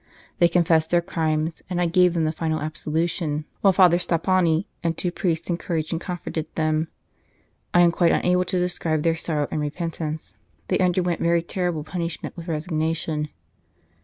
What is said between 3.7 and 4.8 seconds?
Father Stoppani